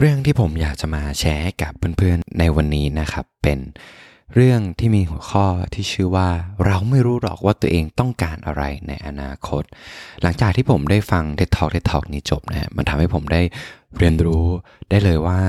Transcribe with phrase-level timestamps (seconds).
[0.00, 3.58] เรื่องที่ผมอยากจะมาแชร์กับเพื่อนๆในวันนี้นะครับ เป็น
[4.34, 6.28] เรื่องที่มีหัวข้อที่ชื่อว่า
[6.66, 9.62] เราไม่รู้หรอกว่าตัวเองต้องการอะไรในอนาคต
[10.22, 13.42] หลังจากที่ผมได้ฟังเท d ท a l k เท d ท a l k นี้จบนะมันทำให้ผมได้
[13.98, 14.44] เรียนรู้
[14.90, 15.40] ได้เลยว่า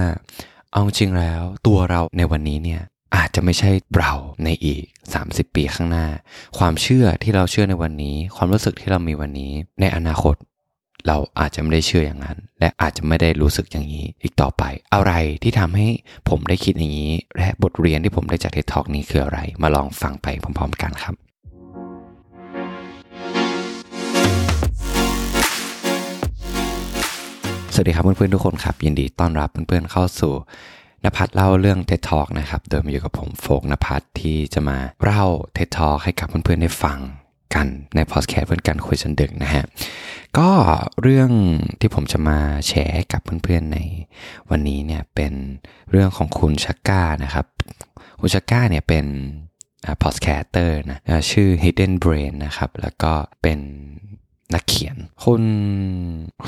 [0.72, 2.82] เอาจริงแล้วตัวเราในวันนี้เนี่ย
[3.16, 4.84] อาจจะไม่ใช่เราในอีก
[5.22, 6.08] 30 ปีข้างหน้า
[6.58, 9.52] ความเชื่อที่เราเชื่อในวันนี้ ความรู้สึกที่เรามีวันนี้
[9.82, 10.36] ในอนาคต
[11.06, 14.64] เราอาจจะไม่ได้เชื่ออย่างนั้น และอาจจะไม่ได้รู้สึกอย่างนี้อีกต่อไป
[14.94, 15.12] อะไร
[15.44, 15.88] ที่ทำให้
[16.30, 21.16] ผมได้คิดอย่างนี้ และบทเรียนที่ผมได้จากเท d ทอกนี้คืออะไร มาลองฟังไปพร้อมๆกันครับ
[27.74, 30.34] สวัสดีครับเพื่อนๆทุกคนครับ ยินดีต้อนรับเพื่อนๆเข้าสู่
[31.04, 37.00] นภัทรเล่าเรื่องเท d ทอกนะครับ โดยมอยู่กับผมโฟกนภัทรที่จะมาเล่าเท d ทอกให้กับเพื่อนๆได้ฟัง
[37.56, 39.64] กันในพอดแคสต์เพื่อนกันคุยจนดึกนะฮะ
[40.38, 40.50] ก็
[41.02, 41.30] เรื่อง
[41.80, 43.80] ที่ผมจะมาแชร์กับเพื่อนๆใน
[44.50, 45.34] วันนี้เนี่ยเป็น
[45.92, 47.46] เรื่องของคุณ Shankar นะครับ
[48.20, 49.06] คุณ Shankar เนี่ยเป็น
[50.04, 51.00] podcaster นะ
[51.32, 53.60] ชื่อ Hidden Brain นะครับ แล้วก็เป็น
[54.54, 54.96] นักเขียน
[55.26, 55.44] คุณ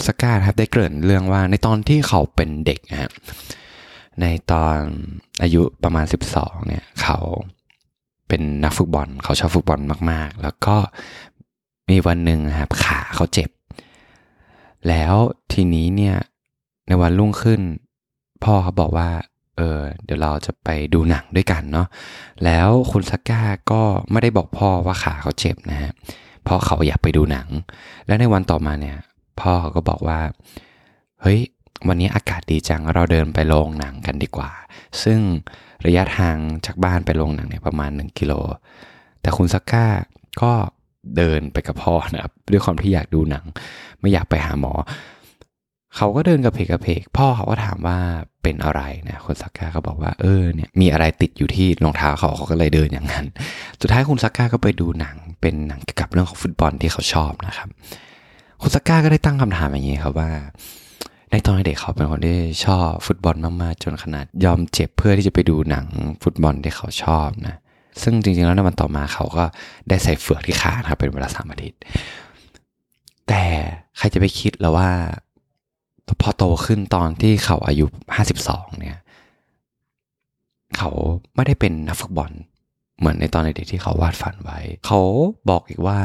[0.05, 3.11] Shankar ครับได้เกริ่นเรื่องว่าในตอนที่เขาเป็นเด็กนะฮะ
[4.22, 4.78] ในตอน
[5.41, 7.19] อายุประมาณ 12เนี่ยเขา
[8.30, 9.80] เป็นนักฟุตบอล เขาชอบฟุตบอล
[10.11, 10.75] มาก ๆ แล้วก็
[11.89, 13.49] มีวันหนึ่งครับขาเขาเจ็บ
[14.88, 15.13] แล้ว
[15.53, 16.16] ทีนี้เนี่ย
[16.88, 17.61] ในวันรุ่งขึ้น
[18.44, 19.09] พ่อเขาบอกว่า
[19.57, 21.88] เออเดี๋ยวเราจะไปดูหนังด้วยกันเนาะ
[22.44, 23.41] แล้วคุณซักก้า
[23.72, 25.91] ก็ไม่ได้บอกพ่อว่าขาเขาเจ็บนะฮะ
[26.44, 27.47] เพราะเขาอยากไปดูหนัง
[28.07, 28.97] และในวันต่อมาเนี่ย
[29.41, 30.19] พ่อเขาก็บอกว่า
[31.22, 31.39] เฮ้ย
[31.89, 34.51] วันนี้อากาศดีจังเราเดินไปโรงหนังกันดีกว่า
[35.03, 35.19] ซึ่ง
[35.85, 38.33] ระยะทางจากบ้านไปโรงหนังเนี่ยประมาณ 1 กิโล
[39.21, 39.85] แต่คุณซักก้า
[40.41, 40.51] ก็
[41.17, 43.45] เดินไปกับพ่อนะครับด้วยความที่อยากดูหนัง
[43.99, 44.73] ไม่อยากไปหาหมอ
[45.95, 47.97] เขาก็เดินกับเพกกับเพก พ่อเขาก็ถามว่า
[48.43, 53.25] เป็นอะไรนะคุณซักก้าก็บอกว่าเออเนี่ยมีอะไรติดอยู่ที่รองเท้าเขาเขาก็เลยเดินอย่างนั้น
[53.81, 57.69] สุดท้ายคุณซักก้าก็ไปดูหนัง เป็นหนังเกี่ยวกับเรื่องของฟุตบอลที่เขาชอบนะครับ
[58.61, 60.29] คุณซักก้าก็ได้ตั้งคำถามอย่างนี้ครับว่า
[61.31, 65.85] ในตอนเด็กเขาเป็นคนที่ชอบฟุตบอลมากๆ จนขนาดยอมเจ็บเพื่อที่จะไปดูหนัง
[66.23, 67.56] ฟุตบอลที่เขาชอบนะ
[68.01, 69.45] ซึ่งจริงๆแล้วในวันต่อมาเขาก็
[69.90, 71.79] ได้ใส่เฟือกที่ขาครับเป็นเวลาสามอาทิตย์
[73.28, 73.44] แต่
[73.97, 74.90] ใครจะไปคิดแล้วว่า
[76.22, 77.85] พอโตขึ้นตอนที่เขาอายุ
[78.16, 78.97] ห้าสิบสองเนี่ย
[80.78, 80.90] เขา
[81.35, 82.31] ไม่ได้เป็นนักฟุตบอล
[83.00, 85.00] เหมือนในตอนเด็กที่เขาวาดฝันไว้ เขา
[85.50, 86.00] บอกอีกว่า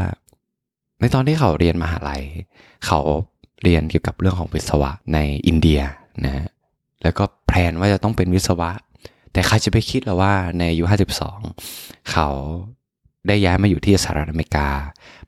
[1.01, 2.23] ในตอนที่เขาเรียนมหาลัย
[2.87, 3.01] เขา
[3.65, 5.81] เรียนเกี่ยวกับเรื่องของวิศวะในอินเดีย
[6.25, 6.47] นะฮะ
[7.03, 8.71] แล้วก็ plan ว่าจะต้องเป็นวิศวะ
[9.33, 10.85] แต่ใครจะไปคิดแล้วว่าในอายุ
[11.47, 12.29] 52 เขา
[13.27, 14.69] ได้ย้ายมาอยู่ที่สหรัฐอเมริกา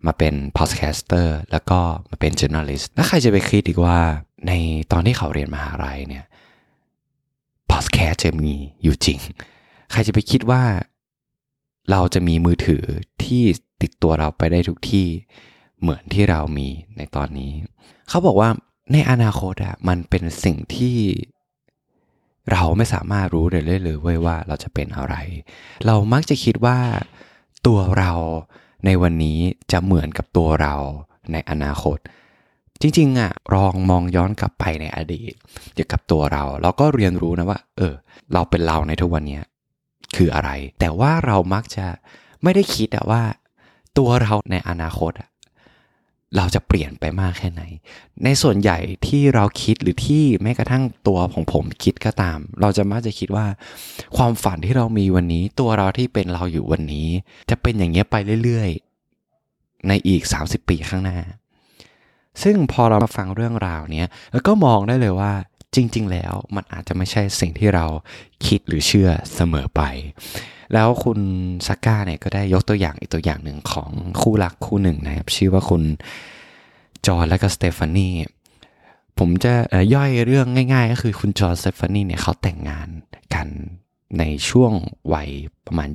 [0.06, 1.80] มาเป็น podcaster แล้วก็
[2.10, 3.98] มาเป็น journalist แล้วใครจะไปคิดอีกว่า
[4.46, 4.52] ใน
[4.92, 6.24] ตอนที่เขาเรียนมหาลัยเนี่ย
[7.70, 9.18] พอดแคสต์จะมีอยู่จริง
[9.92, 10.62] ใครจะไปคิดว่า
[11.90, 12.84] เราจะมีมือถือ
[13.24, 13.42] ที่
[13.82, 15.06] ติดตัวเราไปได้ทุกที่
[15.80, 17.52] เหมือนที่เรามีในตอนนี้
[18.08, 18.48] เขาบอกว่า
[18.92, 20.98] ในอนาคตอะมันเป็นสิ่งที่
[22.52, 25.14] เราไม่สามารถรู้ได้เลยเลยเว้ยว่าเราจะเป็นอะไร
[25.86, 26.78] เรามักจะคิดว่า
[27.66, 28.12] ตัวเรา
[28.86, 29.38] ในวันนี้
[29.72, 30.74] จะเหมือนกับตัวเรา
[31.32, 31.98] ในอนาคต
[32.80, 35.32] จริงๆอะลองมองย้อนกลับไปในอดีต
[35.74, 37.94] เกี่ยวกับตัวเรา เราก็เรียนรู้นะว่า เออ
[38.32, 39.40] เราเป็นเราในทุกวันนี้
[40.16, 41.86] คืออะไร แต่ว่าเรามักจะ
[42.42, 43.22] ไม่ได้คิดอะว่า
[43.98, 45.28] ตัวเราในอนาคตอะ
[46.36, 47.62] เราจะเปลี่ยนไปมากแค่ไหน
[48.24, 53.46] ในส่วนใหญ่ที่เราคิดหรือที่แม้กระทั่งตัวของผมคิดก็ตาม เราจะมักจะคิดว่า
[54.16, 57.08] ความฝันที่เรามีวันนี้ ตัวเราที่เป็นเราอยู่วันนี้
[57.50, 61.18] จะเป็นอย่างเงี้ยไปเรื่อยๆ ในอีก 30 ปีข้างหน้า
[62.42, 65.32] ซึ่งพอเรามาฟังเรื่องราวเนี้ยแล้วก็มองได้เลยว่า
[65.74, 67.86] จริง ๆ แล้วมันอาจจะไม่ใช่สิ่งที่เรา
[68.46, 69.82] คิดหรือเชื่อเสมอไป
[70.72, 71.20] แล้วคุณ
[71.66, 73.90] ซาก้าเนี่ยก็ได้ยกตัวอย่างอีกตัวอย่างหนึ่งของ
[74.20, 75.82] คู่รักคู่หนึ่งนะครับ ชื่อว่าคุณ
[77.06, 78.08] จอร์และก็สเตฟานี
[79.18, 79.52] ผมจะ
[79.94, 82.88] ย่อยเรื่องง่าย ๆ ก็คือคุณจอร์สเตฟานีเนี่ยเขาแต่งงาน
[83.34, 83.48] กัน
[84.18, 84.72] ในช่วง
[85.14, 85.30] วัย
[85.66, 85.88] ประมาณ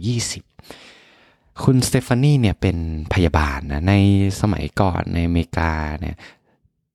[0.80, 2.78] 20 คุณสเตฟานีเนี่ยเป็น
[3.14, 3.94] พยาบาลนะใน
[4.42, 6.16] สมัยก่อนในอเมริกาเนี่ย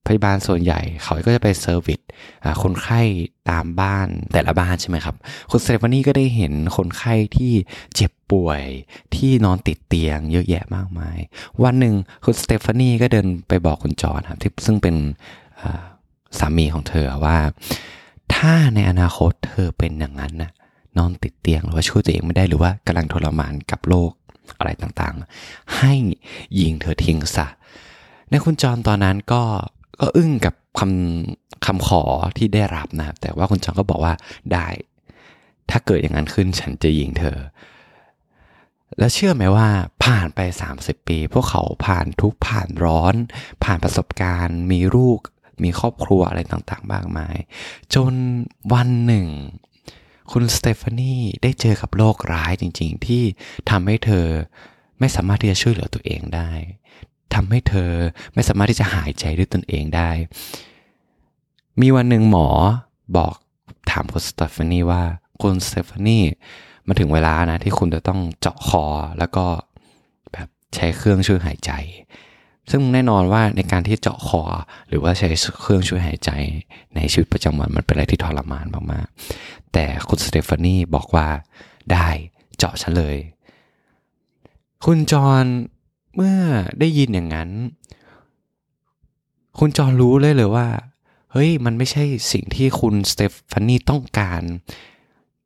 [0.07, 2.01] พยาบาลส่วนใหญ่เขาก็จะไป service
[2.63, 3.01] คนไข้
[3.51, 5.17] ตามบ้านแต่ละบ้านใช่ไหมครับ
[5.51, 7.53] คุณสเตฟานีก็ได้เห็นคนไข้ที่
[7.95, 8.63] เจ็บป่วย
[9.15, 11.19] ที่นอนติดเตียงเยอะแยะมากมาย
[11.63, 11.95] วันหนึ่ง
[12.25, 14.97] คุณสเตฟานีก็เดินไปบอกคุณจอห์นครับที่ซึ่งเป็น
[16.39, 17.39] สามีของเธอว่า
[18.35, 20.51] ถ้าในอนาคตเธอเป็นอย่างนั้นนะ
[20.99, 24.13] นอนติดเตียงหรือว่าช่วยตัวเองไม่ได้หรือว่ากำลังทรมานกับโรค
[24.59, 25.93] อะไรต่างๆ ให้
[26.59, 27.47] ยิงเธอทิ้งซะ
[28.31, 29.43] ในคุณจอห์นตอนนั้นก็
[30.01, 32.03] ก็อึ้งกับคำคำขอ
[32.37, 34.15] ที่ได้รับนะแต่ว่าคุณจองก็บอกว่า
[34.53, 34.69] ได้
[35.71, 37.39] ถ้าเกิดอย่างนั้นขึ้นฉันจะยิงเธอ
[38.99, 39.69] แล้วเชื่อไหมว่า
[40.05, 40.41] ผ่านไป
[40.77, 43.15] 30 ปี พวกเขาผ่านทุกผ่านร้อน
[43.65, 45.19] ผ่านประสบการณ์ มีลูก
[45.63, 47.37] มีครอบครัวอะไรต่างๆมากมาย
[47.95, 48.13] จน
[48.73, 49.27] วันหนึ่ง
[50.33, 53.23] คุณสเตฟานีได้เจอกับโรคร้ายจริงๆ ที่
[53.71, 54.27] ทำให้เธอ
[54.99, 56.51] ไม่สามารถที่จะช่วยเหลือตัวเองได้
[57.37, 57.91] ทำให้เธอ
[58.35, 60.11] ไม่สามารถที่จะหายใจด้วยตนเองได้
[61.81, 62.49] มีวันหนึ่งหมอ
[63.17, 63.35] บอก
[63.91, 65.03] ถามคุณสเตฟานีว่า
[65.43, 66.19] คุณสเตฟานี
[66.87, 68.85] มาถึงเวลานะที่คุณจะต้องเจาะคอ
[69.19, 69.47] แล้วก็
[70.33, 71.73] แบบใช้เครื่องช่วยหายใจ
[72.71, 74.43] ซึ่งแน่นอนว่าในการที่เจาะคอ
[74.89, 75.29] หรือว่าใช้
[75.61, 76.31] เครื่องช่วยหายใจ
[76.95, 81.29] ในชีวิตประจำวันมันเป็นอะไรที่ทรมานมากๆ แต่คุณสเตฟานีบอกว่า
[81.93, 82.09] ได้
[82.59, 83.17] เจาะฉันเลย
[84.85, 85.45] คุณจอห์น
[86.17, 86.37] เมื่อ
[86.81, 87.51] ได้ยินอย่างนั้น
[89.59, 90.69] คุณจอรู้เลยเลยว่า
[91.33, 94.43] เฮ้ย มันไม่ใช่สิ่งที่คุณสเตฟานีต้องการ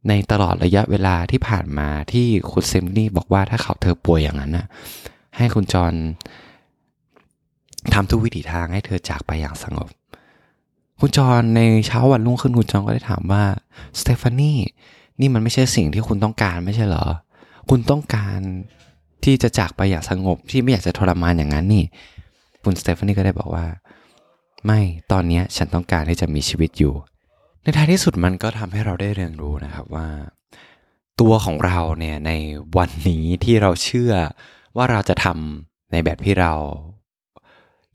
[0.09, 4.67] ในตลอดระยะเวลาที่ผ่านมาที่คุณเซมนี่บอกว่าถ้าเขาเธอป่วยอย่างนั้นนะ
[5.37, 5.95] ให้คุณจอร
[7.95, 9.89] ทำทุกวิถีทางให้เธอจากไปอย่างสงบ
[11.01, 13.45] คุณจอรในเช้าวันรุ่งขึ้นคุณจอรก็ได้ถามว่า
[14.01, 14.53] สเตฟานี
[15.21, 17.07] นี่มันไม่ใช่สิ่งที่คุณต้องการไม่ใช่เหรอ
[17.71, 18.41] คุณต้องการ
[19.25, 21.85] ที่จะจากไปอย่างสงบที่ไม่อยากจะทรมานอย่างนั้นนี่
[22.65, 23.67] คุณสเตฟานีก็ได้บอกว่า
[24.67, 24.81] ไม่
[25.13, 26.95] ตอนนี้ฉันต้องการที่จะมีชีวิตอยู่
[27.63, 30.09] ในท้ายที่สุดมันก็ทำให้เราได้เรียนรู้นะครับว่า
[31.21, 32.33] ตัวของเราเนี่ยใน
[32.77, 34.13] วันนี้ที่เราเชื่อ
[34.77, 36.53] ว่าเราจะทำในแบบที่เรา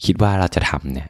[0.06, 1.10] คิดว่าเราจะทำเนี่ย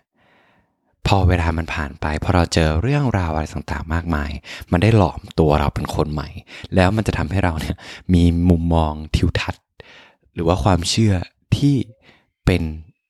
[1.08, 4.32] พอเวลามันผ่านไปพอเราเจอเรื่องราวอะไรต่างๆ มากมาย
[4.72, 6.30] มันได้หลอมตัวเราเป็นคนใหม่
[6.76, 7.76] แล้วมันจะทำให้เราเนี่ย
[8.14, 9.62] มีมุมมองทิวทัศน์
[10.36, 11.14] หรือว่าความเชื่อ
[11.58, 11.76] ที่
[12.46, 12.62] เป็น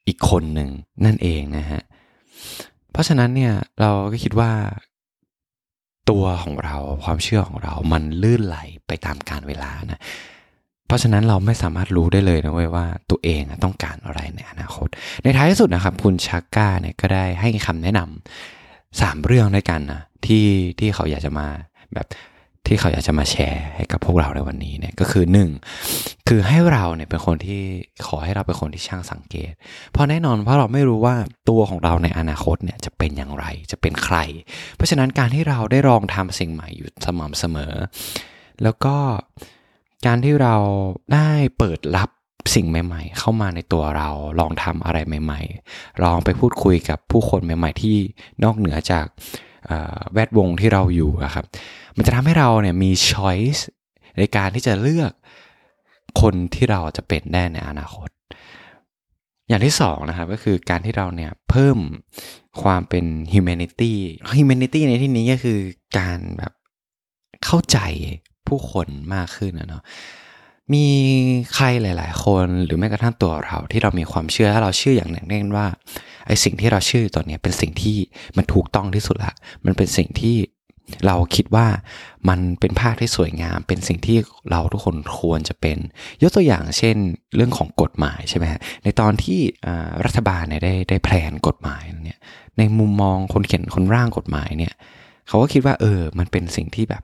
[0.07, 0.69] อีกคนหนึ่ง
[1.05, 1.81] นั่นเองนะฮะ
[2.91, 4.51] เพราะฉะนั้นเนี่ยเราก็คิดว่า
[6.09, 8.57] ตัวของเราความเชื่อของเรามันลื่นไหล
[8.87, 10.01] ไปตามการเวลานะ
[10.87, 14.87] เพราะฉะนั้นเราไม่สามารถรู้ได้เลยนะเว้ยว่าตัวเองต้องการอะไรในอนาคต
[15.23, 20.45] ในท้ายที่สุดนะครับ คุณชักก้าเนี่ยก็ได้ให้คำแนะนำสามเรื่องด้วยกันนะที่
[20.79, 21.47] ที่เขาอยากจะมา
[21.93, 22.07] แบบ
[22.67, 25.49] ที่เขาอยากจะมาแชร์ให้กับพวกเราในวันนี้เนี่ยก็คือหนึ่ง
[26.27, 27.61] คือให้เราเนี่ยเป็นคนที่
[28.07, 29.51] ขอให้เราเป็นคนที่ช่างสังเกต
[29.91, 31.15] เพราะแน่นอนเพราะเราไม่รู้ว่า
[31.49, 34.17] ตัวของเราในอนาคตเนี่ยจะเป็นอย่างไรจะเป็นใคร
[34.75, 37.73] เพราะฉะนั้นการที่เราได้ลองทำสิ่งใหม่อยู่สม่ำเสมอ
[38.63, 38.95] แล้วก็
[40.05, 40.55] การที่เรา
[41.13, 42.09] ได้เปิดรับ
[42.55, 44.09] สิ่งใหม่ ๆ เข้ามาในตัวเรา
[44.39, 45.41] ลองทำอะไรใหม่
[45.71, 47.97] ๆ ลองไปพูดคุยกับผู้คนใหม่ ๆ ที่
[48.43, 49.05] นอกเหนือจาก
[50.13, 51.45] แวดวงที่เราอยู่ครับ
[51.97, 53.61] มันจะทำให้เราเนี่ยมี choice
[54.17, 55.11] ในการที่จะเลือก
[56.21, 58.09] คนที่เราจะเป็นได้ในอนาคต
[59.47, 61.77] อย่างที่สองนะครับก็คือการที่เราเนี่ยเพิ่ม
[62.61, 63.93] ความเป็น humanity
[64.37, 65.59] humanity ในที่นี้ก็คือ
[65.97, 66.53] การแบบ
[67.45, 67.77] เข้าใจ
[68.47, 69.83] ผู้คนมากขึ้นนะเนาะ
[70.73, 70.85] มี
[71.55, 75.67] ใครหลาย ๆ คนหรือแม้กระทั่งตัวเราที่เรามีความเชื่อถ้าเราเชื่ออย่างแน่นแน่ว่า
[76.27, 77.97] ไอ้สิ่งที่เราเชื่อตอนนี้เป็นสิ่งที่
[78.37, 79.33] มันถูกต้องที่สุดละ
[79.65, 80.35] มันเป็นสิ่งที่
[81.05, 81.67] เราคิดว่า
[82.29, 84.17] มันเป็นภาพที่สวยงาม เป็นสิ่งที่
[84.51, 85.77] เราทุกคนควรจะเป็น
[86.21, 86.95] ยกตัวอย่างเช่น
[87.35, 89.39] เรื่องของกฎหมายใช่ไหมฮะในตอนที่
[90.05, 92.19] รัฐบาลเนี่ยได้ได้แผนกฎหมายเนี่ย
[92.57, 94.73] ในมุมมองคนเขียนคนร่างกฎหมายเนี่ย
[95.27, 97.03] เขาก็คิดว่าเออ มันเป็นสิ่งที่แบบ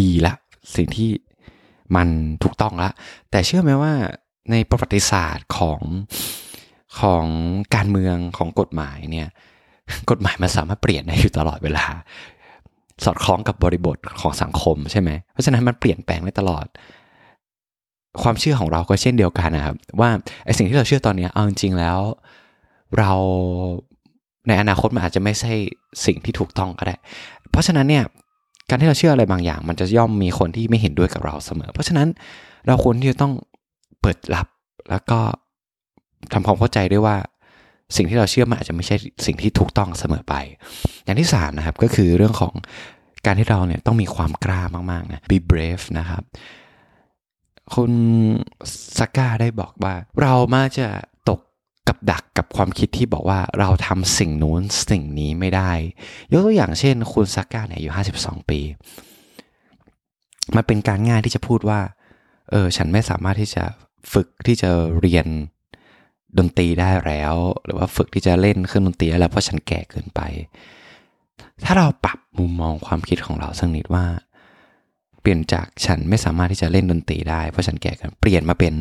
[0.00, 0.34] ดีละ
[0.76, 1.10] สิ่งที่
[1.96, 2.08] มัน
[2.42, 2.90] ถูกต้องละ
[3.30, 3.92] แต่เชื่อไหมว่า
[4.50, 5.80] ในประวัติศาสตร์ของ
[7.00, 7.24] ของ
[7.74, 9.28] การเมืองของกฎหมายเนี่ย
[10.10, 11.84] กฎหมายมันสามารถเปลี่ยนได้อยู่ตลอดเวลา
[13.04, 16.66] สอดคล้องกับบริบทของสังคมใช่ไหมเพราะฉะนั้นมันเปลี่ยนแปลงได้ตลอด
[18.22, 20.10] ความเชื่อของเราก็เช่นเดียวกันนะครับ ว่า
[20.44, 21.98] ไอสิ่งที่เราเชื่อตอนนี้เอาจริงๆแล้ว
[22.98, 23.12] เรา
[24.48, 25.52] ในอนาคตมันอาจจะไม่ใช่
[26.06, 26.96] สิ่งที่ถูกต้องก็ได้
[27.50, 28.04] เพราะฉะนั้นเนี่ย
[28.68, 32.08] การที่เราเชื่ออะไรบางอย่าง มันจะย่อมมีคนที่ไม่เห็นด้วยกับเราเสมอ เพราะฉะนั้น
[32.66, 33.32] เราควรที่จะต้อง
[34.00, 34.46] เปิดรับ
[34.90, 35.18] แล้วก็
[36.32, 37.16] ทำความเข้าใจด้วยว่า
[37.96, 38.96] สิ่งที่เราเชื่อมันอาจจะไม่ใช่
[39.26, 40.34] สิ่งที่ถูกต้องเสมอไป
[41.04, 42.54] อย่างที่3นะครับก็คือเรื่องของ
[43.26, 46.22] การที่เราเนี่ยต้องมีความกล้ามากๆนะ be brave นะครับ
[47.74, 47.92] คุณ
[48.98, 50.88] ซักก้าได้บอกว่า เรามาจะ
[51.28, 51.40] ตก
[51.88, 55.70] กับดักกับความคิดที่บอกว่าเราทำสิ่งนู้นสิ่งนี้ไม่ได้
[56.32, 58.60] ยกตัวอย่างเช่น คุณซักก้าเนี่ยอายุ52 ปี
[60.56, 61.80] มันเป็นการง่ายที่จะพูดว่า
[62.50, 63.64] เออ ฉันไม่สามารถที่จะ
[64.12, 64.70] ฝึกที่จะ
[65.00, 65.26] เรียน
[66.38, 70.20] ดนตรีได้แล้ว หรือว่าฝึกที่จะเล่นเครื่องดนตรีแล้วเพราะฉันแก่เกินไป
[71.64, 74.06] ถ้าเราปรับมุมมองความคิดของเราสักนิดว่า
[75.20, 78.74] เปลี่ยนจากฉันไม่สามารถที่จะเล่นดนตรีได้ เพราะฉันแก่เกินเปลี่ยนมาเป็น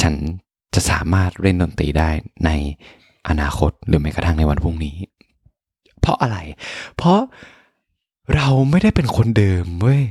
[0.00, 0.14] ฉัน
[0.74, 2.10] จะสามารถเล่นดนตรีได้
[2.46, 2.50] ใน
[3.28, 4.96] อนาคตหรือแม้กระทั่งในวันพรุ่งนี้
[6.00, 6.38] เพราะอะไร
[6.96, 7.20] เพราะ
[8.34, 10.02] เราไม่ได้เป็นคนเดิมเว้ย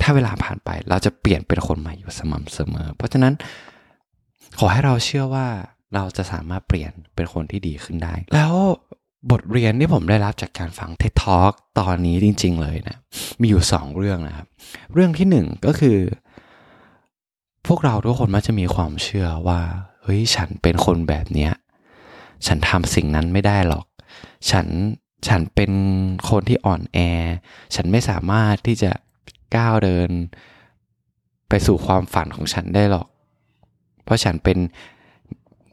[0.00, 3.34] ถ้าเวลาผ่านไปเราจะเปลี่ยนเป็นคนใหม่อยู่สม่ำเสมอ เพราะฉะนั้น
[4.58, 5.46] ขอให้เราเชื่อว่า
[5.94, 8.54] เราจะสามารถเปลี่ยนเป็นคนที่ดีขึ้นได้ แล้ว
[9.30, 12.96] บทเรียนที่ผมได้รับจากการฟัง TED Talk ตอนนี้จริง ๆ เลยนะ
[13.40, 14.46] มีอยู่สองเรื่องนะครับ
[14.92, 15.98] เรื่องที่หนึ่งก็คือ
[17.66, 19.60] พวกเราทุกคนมักจะมีความเชื่อว่า
[20.02, 21.52] เฮ้ย ฉันเป็นคนแบบเนี้ย
[22.46, 23.84] ฉันทำสิ่งนั้นไม่ได้หรอก
[24.50, 24.66] ฉัน
[25.28, 25.72] ฉันเป็น
[26.30, 26.98] คนที่อ่อนแอ
[27.74, 28.92] ฉันไม่สามารถที่จะ
[29.56, 30.10] ก้าวเดิน
[31.48, 33.06] ไปสู่ความฝันของฉันได้หรอก
[34.04, 34.58] เพราะฉันเป็น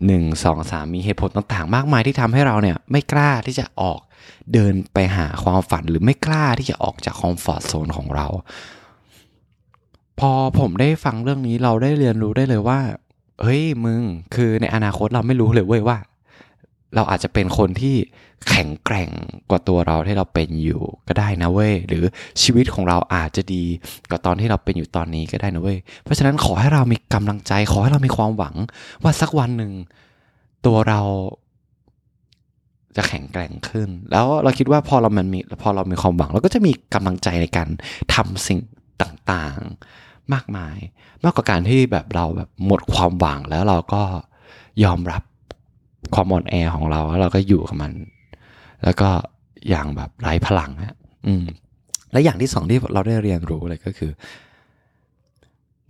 [0.05, 3.99] หนึ่งสองสามมีเหตุผลต่างๆ มากมายที่ทำให้เราเนี่ยไม่กล้าที่จะออก
[4.53, 8.27] เดินไปหาความฝันหรือไม่กล้าที่จะออกจากคอมฟอร์ทโซนของเรา
[10.19, 12.79] พอผมได้ฟังเรื่องนี้เราได้เรียนรู้ได้เลยว่า
[13.41, 14.01] เฮ้ยมึง
[14.35, 15.97] คือในอนาคตเราไม่รู้เลยเว้ยว่า
[16.95, 17.95] เราอาจจะเป็นคนที่
[18.49, 19.09] แข็งแกร่ง
[19.49, 22.03] กว่าตัวเราที่เราเป็นอยู่ก็ได้นะเว้ยหรือ
[22.41, 23.63] ชีวิตของเราอาจจะดี
[24.09, 28.55] กว่าตอนที่เราเป็นอยู่ตอนนี้ก็ได้นะเว้ยเพราะฉะนั้นขอให้เรามีกำลังใจ ขอให้เรามีความหวัง
[29.03, 29.73] ว่าสักวันหนึ่ง
[30.65, 31.01] ตัวเรา
[32.97, 37.67] จะแข็งแกร่งขึ้น แล้วเราคิดว่าพอเรามันมีพอเรามีความหวัง เราก็จะมีกำลังใจในการ
[38.13, 38.59] ทำสิ่ง
[39.01, 40.77] ต่างๆมากมาย
[41.23, 44.03] มากกว่าการที่แบบเราแบบหมดความหวังแล้วเราก็
[44.83, 45.23] ยอมรับ
[46.13, 47.91] ความอ่อนแอของเราแล้วเราก็อยู่กับมัน
[48.83, 49.09] แล้วก็
[49.69, 50.97] อย่างแบบไร้พลังฮะ
[51.27, 51.45] อืม
[52.11, 54.11] และอย่างที่สองที่เราได้เรียนรู้เลยก็คือ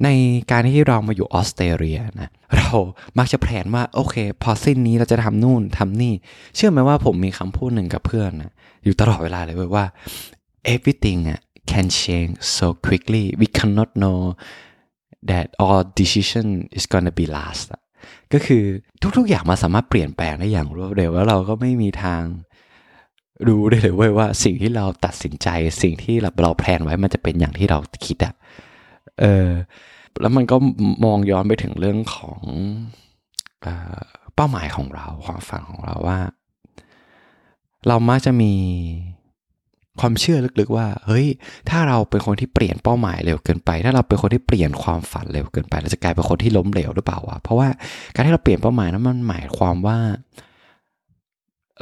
[0.03, 0.09] ใน
[0.51, 2.69] การที่เรามาอยู่ออสเตรเลียนะเรา
[3.17, 6.13] มักจะแผนว่าโอเค พอสิ้นนี้เราจะทำนู่นทำนี่
[6.55, 8.51] เชื่อไหมว่าผมมีคำพูดหนึ่งกับเพื่อนนะ
[8.83, 9.85] อยู่ตลอดเวลาเลยว่า
[10.73, 11.19] everything
[11.71, 14.19] can change so quickly we cannot know
[15.29, 16.47] that all decision
[16.77, 17.67] is gonna be last
[18.33, 18.63] ก็คือ
[19.17, 22.23] ทุกๆอย่างมาสามารถเปลี่ยนแปลงได้อย่างรวดเร็วแล้วเราก็ไม่มีทาง
[23.47, 25.47] รู้ได้เลยว,ว่าสิ่งที่เราตัดสินใจ
[25.81, 28.33] สิ่งที่เราเราแพลนไว้มันจะเป็นอย่างที่เราคิดอะ
[29.19, 29.49] เออ
[30.21, 30.57] แล้วมันก็
[31.05, 32.41] มองย้อนไปถึงเรื่องของ
[34.35, 36.19] เป้าหมายของเราความฝันของเราว่า
[37.87, 38.53] เรามักจะมี
[39.99, 41.27] ความเชื่อลึกๆว่า เฮ้ย
[41.69, 47.67] ถ้าเราเป็นคนที่เปลี่ยนเป้าหมายเร็วเกินไป ถ้าเราเป็นคนที่เปลี่ยนความฝันเร็วเกินไป เราจะกลายเป็นคนที่ล้มเหลวหรือเปล่าวะ เพราะว่า
[48.13, 49.97] การที่เราเปลี่ยนเป้าหมายนั้นมันหมายความว่า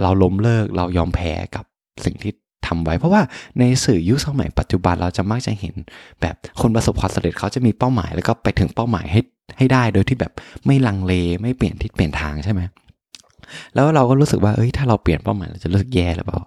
[0.01, 1.65] เราล้มเลิก เรายอมแพ้กับ
[2.05, 2.31] สิ่งที่
[2.67, 3.21] ทำไว้ เพราะว่า
[3.59, 5.75] ในสื่อยุคสมัยปัจจุบันเราจะมักจะเห็น
[6.21, 9.21] แบบคนประสบความสำเร็จเขาจะมีเป้าหมาย แล้วก็ไปถึงเป้าหมายให้
[9.57, 10.31] ให้ได้ โดยที่แบบ
[10.65, 12.61] ไม่ลังเล ไม่เปลี่ยนทิศเปลี่ยนทางใช่ไหม
[13.73, 16.39] แล้วเราก็รู้สึกว่าเอ้ยถ้าเราเปลี่ยนเป้าหมายเราจะรู้สึกแย่หรือเปล่า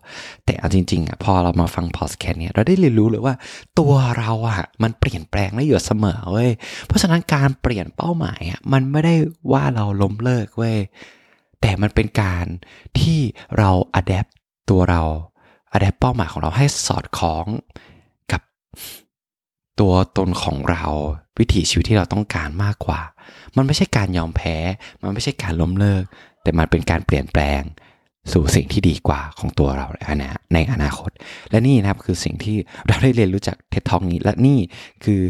[0.45, 3.35] แต่เอาจริงๆอะพอเรามาฟังพอดแคสต์เนี่ยเราได้เรียนรู้เลยว่า
[3.79, 6.51] ตัวเราอะมันเปลี่ยนแปลงได้อยู่เสมอเว้ย
[6.87, 9.15] เพราะฉะนั้นการเปลี่ยนเป้าหมายอะมันไม่ได้
[9.53, 10.77] ว่าเราล้มเลิกเว้ย
[11.61, 12.47] แต่มันเป็นการ
[13.01, 13.21] ที่
[13.59, 14.27] เรา adapt
[14.71, 15.03] ตัวเรา
[15.73, 17.47] adapt เป้าหมายของเราให้สอดคล้อง
[18.33, 18.43] กับ
[19.81, 20.85] ตัวตนของเรา
[21.39, 23.01] วิถีชีวิตที่เราต้องการมากกว่า
[23.57, 24.57] มันไม่ใช่การยอมแพ้
[25.03, 26.03] มันไม่ใช่การล้มเลิก
[26.43, 27.63] แต่มันเป็นการเปลี่ยนแปลง
[28.33, 29.87] สู่สิ่งที่ดีกว่าของตัวเรา
[30.55, 31.11] ในอนาคต
[31.51, 32.57] และนี่นะครับคือสิ่งที่
[32.87, 34.59] เราได้เรียนรู้จากเท็ดทองนี้ และนี่
[35.05, 35.23] คือ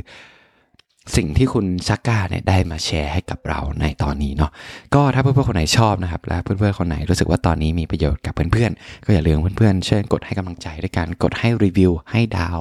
[1.17, 4.51] สิ่งที่คุณชักก้าเนี่ยได้มาแชร์ให้กับเราในตอนนี้เนาะ
[4.95, 12.59] ก็ถ้าเพื่อนๆคนไหนชอบนะครับ และเพื่อนๆคนไหนรู้สึกว่าตอนนี้มีประโยชน์กับเพื่อนๆก็อย่าลืมเพื่อนๆเช่นกดให้กำลังใจด้วยการกดให้รีวิวให้ดาว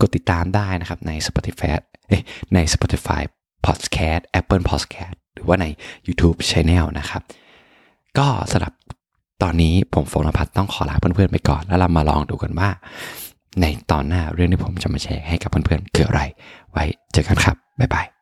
[0.00, 1.70] กดติดตามได้นะครับใน Spotify
[2.54, 3.22] ใน Spotify
[3.66, 5.66] Podcast Apple Podcast หรือว่าใน
[6.06, 7.22] YouTube Channel นะครับ
[8.18, 8.72] ก็สำหรับ
[9.42, 12.68] ตอนนี้ผมโฟนพัทต้องขอลาเพื่อนๆไปก่อน แล้วเรามาลองดูกันว่า
[13.60, 16.22] ในตอนหน้าเรื่องที่ผมจะมาแชร์ให้กับเพื่อนๆคืออะไร
[16.72, 18.17] ไว้เจอกันครับ บ๊ายบาย